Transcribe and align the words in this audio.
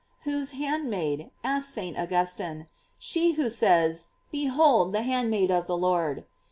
"* 0.13 0.23
Whose 0.23 0.49
handmaid?" 0.57 1.29
asks 1.43 1.71
St. 1.75 1.95
Augustine,f 1.95 2.65
"she 2.97 3.33
who 3.33 3.51
says: 3.51 4.07
Behold 4.31 4.93
the 4.93 5.03
handmaid 5.03 5.51
of 5.51 5.67
the 5.67 5.77
Lord." 5.77 6.25